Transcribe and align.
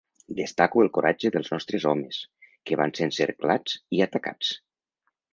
Destaco 0.37 0.81
el 0.83 0.87
coratge 0.97 1.29
dels 1.35 1.49
nostres 1.55 1.83
homes, 1.91 2.21
que 2.69 2.79
van 2.81 2.93
ser 2.99 3.05
encerclats 3.09 3.77
i 3.99 4.01
atacats. 4.07 4.51